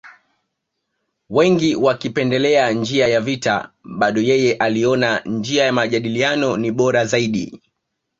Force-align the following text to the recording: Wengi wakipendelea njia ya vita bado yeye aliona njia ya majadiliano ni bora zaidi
Wengi 1.29 1.75
wakipendelea 1.75 2.71
njia 2.71 3.07
ya 3.07 3.21
vita 3.21 3.69
bado 3.83 4.21
yeye 4.21 4.53
aliona 4.53 5.19
njia 5.19 5.63
ya 5.65 5.73
majadiliano 5.73 6.57
ni 6.57 6.71
bora 6.71 7.05
zaidi 7.05 7.61